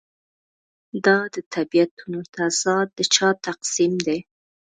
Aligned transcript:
دا 1.05 1.17
د 1.33 1.37
طبیعتونو 1.53 2.19
تضاد 2.35 2.87
د 2.97 2.99
چا 3.13 3.29
تقسیم 3.45 3.93
دی. 4.05 4.19